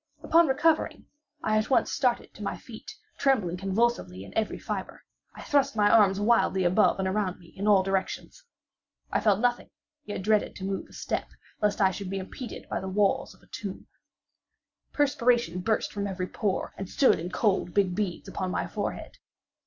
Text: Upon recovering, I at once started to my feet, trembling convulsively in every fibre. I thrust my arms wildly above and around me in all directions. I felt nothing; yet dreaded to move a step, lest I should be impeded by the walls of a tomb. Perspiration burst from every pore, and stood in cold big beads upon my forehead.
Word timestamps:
Upon 0.23 0.47
recovering, 0.47 1.05
I 1.43 1.59
at 1.59 1.69
once 1.69 1.91
started 1.91 2.33
to 2.33 2.41
my 2.41 2.57
feet, 2.57 2.95
trembling 3.19 3.55
convulsively 3.55 4.23
in 4.23 4.35
every 4.35 4.57
fibre. 4.57 5.03
I 5.35 5.43
thrust 5.43 5.75
my 5.75 5.91
arms 5.91 6.19
wildly 6.19 6.63
above 6.63 6.97
and 6.97 7.07
around 7.07 7.37
me 7.39 7.49
in 7.55 7.67
all 7.67 7.83
directions. 7.83 8.43
I 9.11 9.19
felt 9.19 9.39
nothing; 9.39 9.69
yet 10.05 10.23
dreaded 10.23 10.55
to 10.55 10.63
move 10.63 10.87
a 10.89 10.93
step, 10.93 11.29
lest 11.61 11.81
I 11.81 11.91
should 11.91 12.09
be 12.09 12.17
impeded 12.17 12.67
by 12.67 12.79
the 12.79 12.89
walls 12.89 13.35
of 13.35 13.43
a 13.43 13.47
tomb. 13.51 13.85
Perspiration 14.91 15.59
burst 15.59 15.93
from 15.93 16.07
every 16.07 16.25
pore, 16.25 16.73
and 16.79 16.89
stood 16.89 17.19
in 17.19 17.29
cold 17.29 17.71
big 17.75 17.93
beads 17.93 18.27
upon 18.27 18.49
my 18.49 18.65
forehead. 18.65 19.19